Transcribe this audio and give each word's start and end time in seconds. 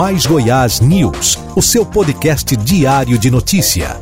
Mais 0.00 0.24
Goiás 0.24 0.80
News, 0.80 1.38
o 1.54 1.60
seu 1.60 1.84
podcast 1.84 2.56
diário 2.56 3.18
de 3.18 3.30
notícia. 3.30 4.00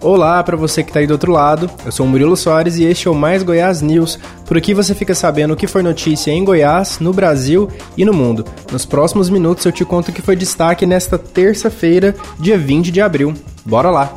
Olá 0.00 0.40
para 0.44 0.56
você 0.56 0.84
que 0.84 0.90
está 0.90 1.00
aí 1.00 1.06
do 1.08 1.14
outro 1.14 1.32
lado. 1.32 1.68
Eu 1.84 1.90
sou 1.90 2.06
o 2.06 2.08
Murilo 2.08 2.36
Soares 2.36 2.76
e 2.76 2.84
este 2.84 3.08
é 3.08 3.10
o 3.10 3.14
Mais 3.14 3.42
Goiás 3.42 3.82
News. 3.82 4.20
Por 4.46 4.56
aqui 4.56 4.72
você 4.72 4.94
fica 4.94 5.12
sabendo 5.12 5.54
o 5.54 5.56
que 5.56 5.66
foi 5.66 5.82
notícia 5.82 6.30
em 6.30 6.44
Goiás, 6.44 7.00
no 7.00 7.12
Brasil 7.12 7.68
e 7.96 8.04
no 8.04 8.12
mundo. 8.14 8.44
Nos 8.70 8.86
próximos 8.86 9.28
minutos 9.28 9.66
eu 9.66 9.72
te 9.72 9.84
conto 9.84 10.10
o 10.10 10.12
que 10.12 10.22
foi 10.22 10.36
destaque 10.36 10.86
nesta 10.86 11.18
terça-feira, 11.18 12.14
dia 12.38 12.56
20 12.56 12.92
de 12.92 13.00
abril. 13.00 13.34
Bora 13.66 13.90
lá. 13.90 14.14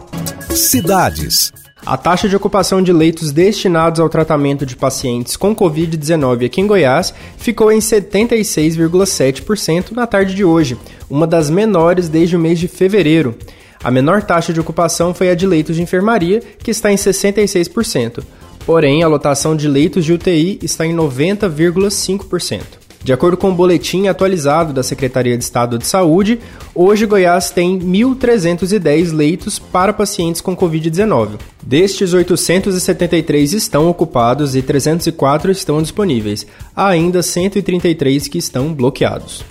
Cidades. 0.51 1.51
A 1.85 1.97
taxa 1.97 2.29
de 2.29 2.35
ocupação 2.35 2.81
de 2.81 2.93
leitos 2.93 3.33
destinados 3.33 3.99
ao 3.99 4.07
tratamento 4.07 4.65
de 4.65 4.73
pacientes 4.73 5.35
com 5.35 5.53
Covid-19 5.53 6.45
aqui 6.45 6.61
em 6.61 6.67
Goiás 6.67 7.13
ficou 7.37 7.73
em 7.73 7.79
76,7% 7.79 9.91
na 9.91 10.07
tarde 10.07 10.33
de 10.33 10.45
hoje, 10.45 10.77
uma 11.09 11.27
das 11.27 11.49
menores 11.49 12.07
desde 12.07 12.37
o 12.37 12.39
mês 12.39 12.57
de 12.57 12.69
fevereiro. 12.69 13.35
A 13.83 13.91
menor 13.91 14.23
taxa 14.23 14.53
de 14.53 14.61
ocupação 14.61 15.13
foi 15.13 15.29
a 15.29 15.35
de 15.35 15.45
leitos 15.45 15.75
de 15.75 15.81
enfermaria, 15.81 16.41
que 16.59 16.71
está 16.71 16.89
em 16.89 16.95
66%. 16.95 18.23
Porém, 18.65 19.03
a 19.03 19.07
lotação 19.09 19.53
de 19.53 19.67
leitos 19.67 20.05
de 20.05 20.13
UTI 20.13 20.59
está 20.61 20.85
em 20.85 20.95
90,5%. 20.95 22.82
De 23.03 23.11
acordo 23.11 23.35
com 23.35 23.49
o 23.49 23.53
boletim 23.53 24.07
atualizado 24.07 24.71
da 24.71 24.81
Secretaria 24.81 25.37
de 25.37 25.43
Estado 25.43 25.77
de 25.77 25.85
Saúde, 25.85 26.39
hoje 26.73 27.05
Goiás 27.05 27.51
tem 27.51 27.77
1.310 27.77 29.11
leitos 29.13 29.59
para 29.59 29.91
pacientes 29.91 30.39
com 30.39 30.55
Covid-19. 30.55 31.31
Destes, 31.61 32.13
873 32.13 33.53
estão 33.53 33.89
ocupados 33.89 34.55
e 34.55 34.61
304 34.61 35.51
estão 35.51 35.81
disponíveis. 35.81 36.47
Há 36.73 36.87
ainda 36.87 37.21
133 37.21 38.29
que 38.29 38.37
estão 38.37 38.73
bloqueados. 38.73 39.43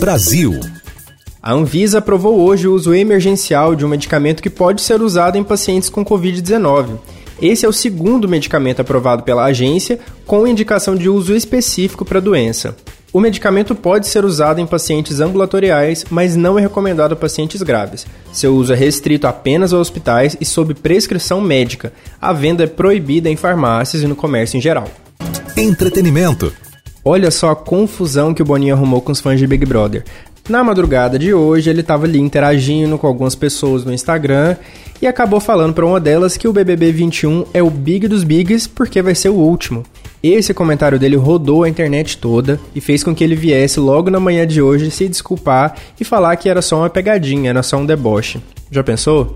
Brasil. 0.00 0.58
A 1.40 1.52
Anvisa 1.52 1.98
aprovou 1.98 2.40
hoje 2.40 2.66
o 2.66 2.74
uso 2.74 2.92
emergencial 2.92 3.76
de 3.76 3.86
um 3.86 3.88
medicamento 3.88 4.42
que 4.42 4.50
pode 4.50 4.82
ser 4.82 5.00
usado 5.00 5.38
em 5.38 5.44
pacientes 5.44 5.88
com 5.88 6.04
Covid-19. 6.04 6.98
Esse 7.40 7.64
é 7.64 7.68
o 7.68 7.72
segundo 7.72 8.28
medicamento 8.28 8.80
aprovado 8.80 9.22
pela 9.22 9.44
agência 9.44 9.98
com 10.26 10.46
indicação 10.46 10.94
de 10.94 11.08
uso 11.08 11.34
específico 11.34 12.04
para 12.04 12.18
a 12.18 12.22
doença. 12.22 12.76
O 13.12 13.18
medicamento 13.18 13.74
pode 13.74 14.06
ser 14.06 14.24
usado 14.24 14.60
em 14.60 14.66
pacientes 14.66 15.18
ambulatoriais, 15.18 16.04
mas 16.10 16.36
não 16.36 16.56
é 16.58 16.62
recomendado 16.62 17.12
a 17.12 17.16
pacientes 17.16 17.60
graves. 17.60 18.06
Seu 18.32 18.54
uso 18.54 18.72
é 18.72 18.76
restrito 18.76 19.26
apenas 19.26 19.72
a 19.72 19.78
hospitais 19.78 20.36
e 20.40 20.44
sob 20.44 20.74
prescrição 20.74 21.40
médica. 21.40 21.92
A 22.20 22.32
venda 22.32 22.62
é 22.62 22.68
proibida 22.68 23.28
em 23.28 23.36
farmácias 23.36 24.02
e 24.02 24.06
no 24.06 24.14
comércio 24.14 24.56
em 24.56 24.60
geral. 24.60 24.88
Entretenimento. 25.56 26.52
Olha 27.04 27.30
só 27.30 27.50
a 27.50 27.56
confusão 27.56 28.34
que 28.34 28.42
o 28.42 28.44
Boninho 28.44 28.74
arrumou 28.74 29.00
com 29.00 29.10
os 29.10 29.20
fãs 29.20 29.40
de 29.40 29.46
Big 29.46 29.64
Brother. 29.64 30.04
Na 30.48 30.64
madrugada 30.64 31.18
de 31.18 31.32
hoje, 31.32 31.70
ele 31.70 31.80
estava 31.80 32.06
ali 32.06 32.18
interagindo 32.18 32.98
com 32.98 33.06
algumas 33.06 33.34
pessoas 33.34 33.84
no 33.84 33.92
Instagram 33.92 34.56
e 35.00 35.06
acabou 35.06 35.40
falando 35.40 35.74
para 35.74 35.86
uma 35.86 36.00
delas 36.00 36.36
que 36.36 36.48
o 36.48 36.52
BBB 36.52 36.92
21 36.92 37.46
é 37.54 37.62
o 37.62 37.70
big 37.70 38.08
dos 38.08 38.24
bigs 38.24 38.66
porque 38.66 39.00
vai 39.00 39.14
ser 39.14 39.28
o 39.28 39.34
último. 39.34 39.84
Esse 40.22 40.52
comentário 40.52 40.98
dele 40.98 41.16
rodou 41.16 41.64
a 41.64 41.68
internet 41.68 42.18
toda 42.18 42.60
e 42.74 42.80
fez 42.80 43.02
com 43.02 43.14
que 43.14 43.24
ele 43.24 43.34
viesse 43.34 43.80
logo 43.80 44.10
na 44.10 44.20
manhã 44.20 44.46
de 44.46 44.60
hoje 44.60 44.90
se 44.90 45.08
desculpar 45.08 45.76
e 45.98 46.04
falar 46.04 46.36
que 46.36 46.48
era 46.48 46.60
só 46.60 46.78
uma 46.78 46.90
pegadinha, 46.90 47.50
era 47.50 47.62
só 47.62 47.78
um 47.78 47.86
deboche. 47.86 48.40
Já 48.70 48.84
pensou? 48.84 49.34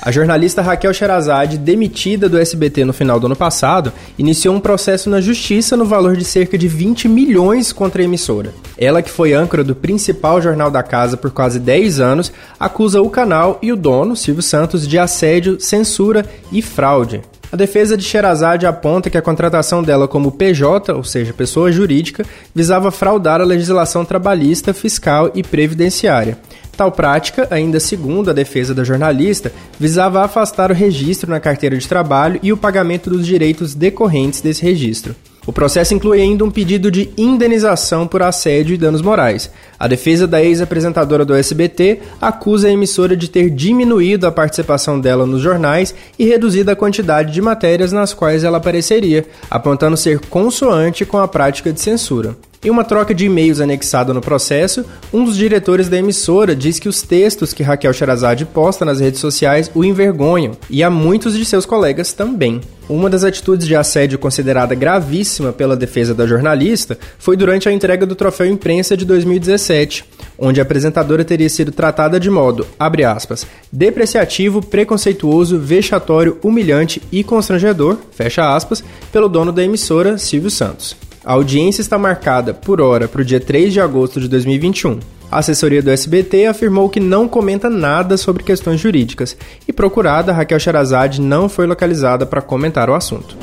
A 0.00 0.12
jornalista 0.12 0.62
Raquel 0.62 0.94
Sherazade, 0.94 1.58
demitida 1.58 2.28
do 2.28 2.38
SBT 2.38 2.84
no 2.84 2.92
final 2.92 3.18
do 3.18 3.26
ano 3.26 3.34
passado, 3.34 3.92
iniciou 4.16 4.54
um 4.54 4.60
processo 4.60 5.10
na 5.10 5.20
justiça 5.20 5.76
no 5.76 5.84
valor 5.84 6.16
de 6.16 6.24
cerca 6.24 6.56
de 6.56 6.68
20 6.68 7.08
milhões 7.08 7.72
contra 7.72 8.00
a 8.00 8.04
emissora. 8.04 8.54
Ela, 8.78 9.02
que 9.02 9.10
foi 9.10 9.32
âncora 9.32 9.64
do 9.64 9.74
principal 9.74 10.40
jornal 10.40 10.70
da 10.70 10.84
casa 10.84 11.16
por 11.16 11.32
quase 11.32 11.58
10 11.58 11.98
anos, 11.98 12.32
acusa 12.60 13.02
o 13.02 13.10
canal 13.10 13.58
e 13.60 13.72
o 13.72 13.76
dono, 13.76 14.14
Silvio 14.14 14.42
Santos, 14.42 14.86
de 14.86 14.98
assédio, 14.98 15.60
censura 15.60 16.24
e 16.52 16.62
fraude. 16.62 17.20
A 17.50 17.56
defesa 17.56 17.96
de 17.96 18.04
Sherazade 18.04 18.66
aponta 18.66 19.08
que 19.08 19.16
a 19.16 19.22
contratação 19.22 19.82
dela 19.82 20.06
como 20.06 20.32
PJ, 20.32 20.92
ou 20.92 21.02
seja, 21.02 21.32
pessoa 21.32 21.72
jurídica, 21.72 22.24
visava 22.54 22.90
fraudar 22.90 23.40
a 23.40 23.44
legislação 23.44 24.04
trabalhista, 24.04 24.74
fiscal 24.74 25.30
e 25.34 25.42
previdenciária. 25.42 26.36
Tal 26.78 26.92
prática, 26.92 27.48
ainda 27.50 27.80
segundo 27.80 28.30
a 28.30 28.32
defesa 28.32 28.72
da 28.72 28.84
jornalista, 28.84 29.50
visava 29.80 30.22
afastar 30.22 30.70
o 30.70 30.74
registro 30.74 31.28
na 31.28 31.40
carteira 31.40 31.76
de 31.76 31.88
trabalho 31.88 32.38
e 32.40 32.52
o 32.52 32.56
pagamento 32.56 33.10
dos 33.10 33.26
direitos 33.26 33.74
decorrentes 33.74 34.40
desse 34.40 34.62
registro. 34.62 35.16
O 35.44 35.52
processo 35.52 35.92
inclui 35.92 36.20
ainda 36.20 36.44
um 36.44 36.52
pedido 36.52 36.88
de 36.88 37.10
indenização 37.18 38.06
por 38.06 38.22
assédio 38.22 38.74
e 38.74 38.78
danos 38.78 39.02
morais. 39.02 39.50
A 39.76 39.88
defesa 39.88 40.24
da 40.24 40.40
ex-apresentadora 40.40 41.24
do 41.24 41.34
SBT 41.34 41.98
acusa 42.20 42.68
a 42.68 42.70
emissora 42.70 43.16
de 43.16 43.28
ter 43.28 43.50
diminuído 43.50 44.24
a 44.24 44.30
participação 44.30 45.00
dela 45.00 45.26
nos 45.26 45.42
jornais 45.42 45.92
e 46.16 46.26
reduzido 46.26 46.70
a 46.70 46.76
quantidade 46.76 47.32
de 47.32 47.42
matérias 47.42 47.90
nas 47.90 48.14
quais 48.14 48.44
ela 48.44 48.58
apareceria, 48.58 49.26
apontando 49.50 49.96
ser 49.96 50.20
consoante 50.20 51.04
com 51.04 51.18
a 51.18 51.26
prática 51.26 51.72
de 51.72 51.80
censura. 51.80 52.36
Em 52.64 52.70
uma 52.70 52.82
troca 52.82 53.14
de 53.14 53.26
e-mails 53.26 53.60
anexada 53.60 54.12
no 54.12 54.20
processo, 54.20 54.84
um 55.12 55.24
dos 55.24 55.36
diretores 55.36 55.88
da 55.88 55.96
emissora 55.96 56.56
diz 56.56 56.80
que 56.80 56.88
os 56.88 57.02
textos 57.02 57.52
que 57.52 57.62
Raquel 57.62 57.92
Sherazade 57.92 58.44
posta 58.44 58.84
nas 58.84 58.98
redes 58.98 59.20
sociais 59.20 59.70
o 59.76 59.84
envergonham, 59.84 60.56
e 60.68 60.82
a 60.82 60.90
muitos 60.90 61.38
de 61.38 61.44
seus 61.44 61.64
colegas 61.64 62.12
também. 62.12 62.60
Uma 62.88 63.08
das 63.08 63.22
atitudes 63.22 63.64
de 63.64 63.76
assédio 63.76 64.18
considerada 64.18 64.74
gravíssima 64.74 65.52
pela 65.52 65.76
defesa 65.76 66.12
da 66.12 66.26
jornalista 66.26 66.98
foi 67.16 67.36
durante 67.36 67.68
a 67.68 67.72
entrega 67.72 68.04
do 68.04 68.16
troféu 68.16 68.46
imprensa 68.48 68.96
de 68.96 69.04
2017, 69.04 70.04
onde 70.36 70.58
a 70.58 70.64
apresentadora 70.64 71.24
teria 71.24 71.48
sido 71.48 71.70
tratada 71.70 72.18
de 72.18 72.28
modo, 72.28 72.66
abre 72.76 73.04
aspas, 73.04 73.46
depreciativo, 73.70 74.60
preconceituoso, 74.66 75.60
vexatório, 75.60 76.38
humilhante 76.42 77.00
e 77.12 77.22
constrangedor, 77.22 77.98
fecha 78.10 78.52
aspas, 78.52 78.82
pelo 79.12 79.28
dono 79.28 79.52
da 79.52 79.62
emissora, 79.62 80.18
Silvio 80.18 80.50
Santos. 80.50 81.07
A 81.24 81.32
audiência 81.32 81.80
está 81.80 81.98
marcada 81.98 82.54
por 82.54 82.80
hora 82.80 83.08
para 83.08 83.22
o 83.22 83.24
dia 83.24 83.40
3 83.40 83.72
de 83.72 83.80
agosto 83.80 84.20
de 84.20 84.28
2021. 84.28 84.98
A 85.30 85.40
assessoria 85.40 85.82
do 85.82 85.90
SBT 85.90 86.46
afirmou 86.46 86.88
que 86.88 87.00
não 87.00 87.28
comenta 87.28 87.68
nada 87.68 88.16
sobre 88.16 88.42
questões 88.42 88.80
jurídicas 88.80 89.36
e 89.66 89.72
procurada, 89.72 90.32
Raquel 90.32 90.58
Sherazade 90.58 91.20
não 91.20 91.48
foi 91.48 91.66
localizada 91.66 92.24
para 92.24 92.40
comentar 92.40 92.88
o 92.88 92.94
assunto. 92.94 93.36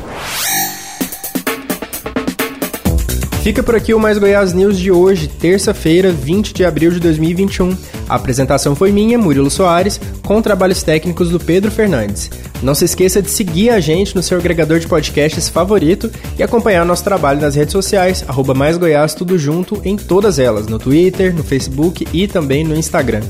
Fica 3.45 3.61
por 3.61 3.75
aqui 3.75 3.93
o 3.93 3.99
Mais 3.99 4.17
Goiás 4.17 4.53
News 4.53 4.75
de 4.75 4.91
hoje, 4.91 5.27
terça-feira, 5.27 6.11
20 6.11 6.51
de 6.51 6.65
abril 6.65 6.89
de 6.89 6.99
2021. 6.99 7.77
A 8.09 8.15
apresentação 8.15 8.75
foi 8.75 8.91
minha, 8.91 9.19
Murilo 9.19 9.51
Soares, 9.51 10.01
com 10.23 10.41
trabalhos 10.41 10.81
técnicos 10.81 11.29
do 11.29 11.39
Pedro 11.39 11.69
Fernandes. 11.69 12.31
Não 12.63 12.73
se 12.73 12.85
esqueça 12.85 13.21
de 13.21 13.29
seguir 13.29 13.69
a 13.69 13.79
gente 13.79 14.15
no 14.15 14.23
seu 14.23 14.39
agregador 14.39 14.79
de 14.79 14.87
podcasts 14.87 15.47
favorito 15.47 16.09
e 16.39 16.41
acompanhar 16.41 16.83
nosso 16.87 17.03
trabalho 17.03 17.39
nas 17.39 17.53
redes 17.53 17.73
sociais, 17.73 18.25
arroba 18.27 18.55
Mais 18.55 18.77
Goiás, 18.77 19.13
tudo 19.13 19.37
junto 19.37 19.79
em 19.85 19.95
todas 19.95 20.39
elas, 20.39 20.65
no 20.65 20.79
Twitter, 20.79 21.31
no 21.31 21.43
Facebook 21.43 22.07
e 22.11 22.27
também 22.27 22.63
no 22.63 22.75
Instagram. 22.75 23.21